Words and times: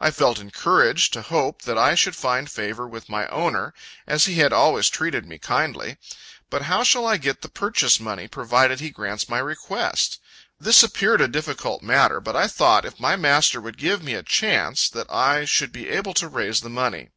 I 0.00 0.12
felt 0.12 0.38
encouraged 0.38 1.12
to 1.14 1.22
hope 1.22 1.62
that 1.62 1.76
I 1.76 1.96
should 1.96 2.14
find 2.14 2.48
favor 2.48 2.86
with 2.86 3.08
my 3.08 3.26
owner, 3.26 3.74
as 4.06 4.26
he 4.26 4.36
had 4.36 4.52
always 4.52 4.88
treated 4.88 5.26
me 5.26 5.38
kindly. 5.40 5.96
But 6.50 6.62
how 6.70 6.84
shall 6.84 7.04
I 7.04 7.16
get 7.16 7.42
the 7.42 7.48
purchase 7.48 7.98
money, 7.98 8.28
provided 8.28 8.78
he 8.78 8.90
grants 8.90 9.28
my 9.28 9.38
request? 9.40 10.20
This 10.60 10.84
appeared 10.84 11.20
a 11.20 11.26
difficult 11.26 11.82
matter, 11.82 12.20
but 12.20 12.36
I 12.36 12.46
thought 12.46 12.84
if 12.84 13.00
my 13.00 13.16
master 13.16 13.60
would 13.60 13.76
give 13.76 14.04
me 14.04 14.14
a 14.14 14.22
chance, 14.22 14.88
that 14.88 15.10
I 15.10 15.44
should 15.44 15.72
be 15.72 15.88
able 15.88 16.14
to 16.14 16.28
raise 16.28 16.60
the 16.60 16.70
money. 16.70 17.08